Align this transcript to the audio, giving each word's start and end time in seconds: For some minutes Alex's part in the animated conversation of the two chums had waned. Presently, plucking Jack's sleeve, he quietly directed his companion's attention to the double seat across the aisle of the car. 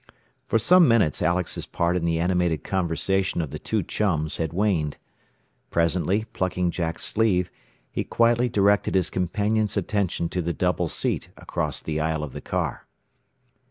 For 0.47 0.57
some 0.57 0.87
minutes 0.87 1.21
Alex's 1.21 1.67
part 1.67 1.95
in 1.95 2.05
the 2.05 2.19
animated 2.19 2.63
conversation 2.63 3.39
of 3.39 3.51
the 3.51 3.59
two 3.59 3.83
chums 3.83 4.37
had 4.37 4.51
waned. 4.51 4.97
Presently, 5.69 6.23
plucking 6.33 6.71
Jack's 6.71 7.05
sleeve, 7.05 7.51
he 7.91 8.03
quietly 8.03 8.49
directed 8.49 8.95
his 8.95 9.11
companion's 9.11 9.77
attention 9.77 10.27
to 10.29 10.41
the 10.41 10.53
double 10.53 10.87
seat 10.87 11.29
across 11.37 11.83
the 11.83 11.99
aisle 11.99 12.23
of 12.23 12.33
the 12.33 12.41
car. 12.41 12.87